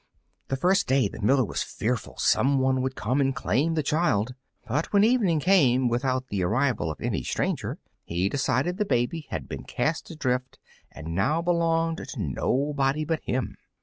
That 0.47 0.55
first 0.55 0.87
day 0.87 1.07
the 1.07 1.21
miller 1.21 1.45
was 1.45 1.61
fearful 1.61 2.17
some 2.17 2.57
one 2.57 2.81
would 2.81 2.95
come 2.95 3.21
and 3.21 3.35
claim 3.35 3.75
the 3.75 3.83
child, 3.83 4.33
but 4.67 4.91
when 4.91 5.03
evening 5.03 5.39
came 5.39 5.89
without 5.89 6.29
the 6.29 6.41
arrival 6.41 6.89
of 6.89 6.99
any 6.99 7.21
stranger 7.21 7.77
he 8.03 8.27
decided 8.27 8.77
the 8.77 8.83
baby 8.85 9.27
had 9.29 9.47
been 9.47 9.63
cast 9.63 10.09
adrift 10.09 10.57
and 10.91 11.13
now 11.13 11.43
belonged 11.43 11.97
to 11.99 12.19
nobody 12.19 13.05
but 13.05 13.21
him. 13.25 13.55